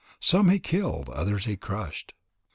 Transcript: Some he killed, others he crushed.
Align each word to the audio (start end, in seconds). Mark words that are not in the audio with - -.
Some 0.19 0.49
he 0.49 0.57
killed, 0.57 1.09
others 1.09 1.45
he 1.45 1.55
crushed. 1.55 2.15